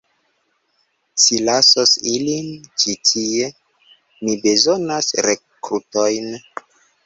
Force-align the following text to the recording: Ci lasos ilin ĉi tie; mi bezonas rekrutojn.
Ci 1.23 1.35
lasos 1.49 1.91
ilin 2.13 2.49
ĉi 2.85 2.97
tie; 3.11 3.51
mi 4.25 4.37
bezonas 4.49 5.15
rekrutojn. 5.31 6.31